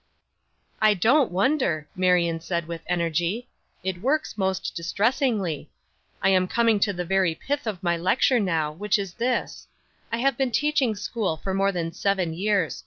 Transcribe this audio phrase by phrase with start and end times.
[0.81, 3.47] "I don't wonder," Marion said, with energy.
[3.83, 5.69] "It works most distressingly.
[6.23, 9.67] I am coming to the very pith of my lecture now, which is this:
[10.11, 12.79] I have been teaching school for more than seven years.